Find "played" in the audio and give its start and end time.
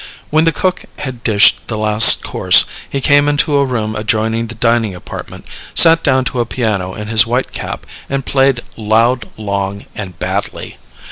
8.25-8.61